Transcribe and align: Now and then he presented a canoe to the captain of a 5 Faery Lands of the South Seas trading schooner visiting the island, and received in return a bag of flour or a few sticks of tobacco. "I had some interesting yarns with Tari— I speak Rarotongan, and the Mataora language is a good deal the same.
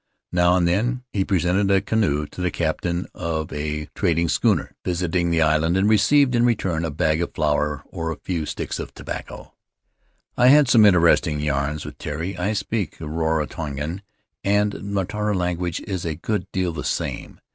Now 0.31 0.55
and 0.55 0.67
then 0.67 1.03
he 1.13 1.23
presented 1.23 1.69
a 1.69 1.79
canoe 1.79 2.25
to 2.25 2.41
the 2.41 2.49
captain 2.49 3.05
of 3.13 3.41
a 3.41 3.41
5 3.41 3.45
Faery 3.45 3.45
Lands 3.45 3.45
of 3.45 3.47
the 3.49 3.55
South 3.55 3.75
Seas 3.75 3.89
trading 4.01 4.29
schooner 4.29 4.75
visiting 4.83 5.29
the 5.29 5.41
island, 5.43 5.77
and 5.77 5.87
received 5.87 6.33
in 6.33 6.43
return 6.43 6.83
a 6.83 6.89
bag 6.89 7.21
of 7.21 7.35
flour 7.35 7.83
or 7.85 8.09
a 8.11 8.15
few 8.15 8.47
sticks 8.47 8.79
of 8.79 8.95
tobacco. 8.95 9.53
"I 10.35 10.47
had 10.47 10.67
some 10.67 10.87
interesting 10.87 11.39
yarns 11.39 11.85
with 11.85 11.99
Tari— 11.99 12.35
I 12.39 12.53
speak 12.53 12.97
Rarotongan, 12.97 14.01
and 14.43 14.71
the 14.71 14.79
Mataora 14.79 15.35
language 15.35 15.81
is 15.81 16.03
a 16.03 16.15
good 16.15 16.51
deal 16.51 16.71
the 16.71 16.83
same. 16.83 17.39